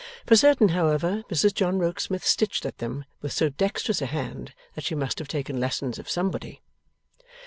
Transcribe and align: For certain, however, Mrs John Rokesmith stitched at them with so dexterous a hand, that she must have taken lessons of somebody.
For 0.25 0.35
certain, 0.35 0.69
however, 0.69 1.23
Mrs 1.29 1.53
John 1.53 1.77
Rokesmith 1.77 2.25
stitched 2.25 2.65
at 2.65 2.79
them 2.79 3.05
with 3.21 3.31
so 3.33 3.49
dexterous 3.49 4.01
a 4.01 4.07
hand, 4.07 4.51
that 4.73 4.83
she 4.83 4.95
must 4.95 5.19
have 5.19 5.27
taken 5.27 5.59
lessons 5.59 5.99
of 5.99 6.09
somebody. 6.09 6.59